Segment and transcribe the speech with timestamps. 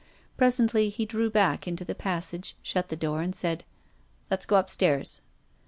[0.35, 3.63] Presently he drew back into the passage, shut the door, and said,"
[4.31, 5.21] Let's go upstairs."